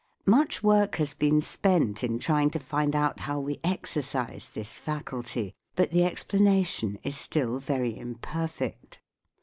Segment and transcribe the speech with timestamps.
[0.25, 5.53] Much work has been spent in trying to find out how we exercise this faculty,
[5.75, 8.99] but the explanation is still very imperfect.